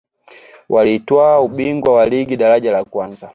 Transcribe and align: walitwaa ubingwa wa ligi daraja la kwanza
walitwaa 0.69 1.39
ubingwa 1.39 1.93
wa 1.93 2.05
ligi 2.05 2.37
daraja 2.37 2.71
la 2.71 2.83
kwanza 2.85 3.29